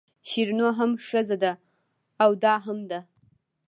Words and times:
شیرینو 0.27 0.67
هم 0.79 0.91
ښځه 1.07 1.35
ده 1.43 1.51
او 2.23 2.29
دا 2.43 2.55
هم 2.65 2.79
ده. 2.89 2.99